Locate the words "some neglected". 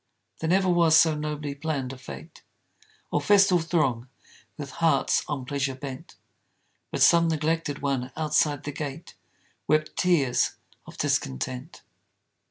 7.03-7.83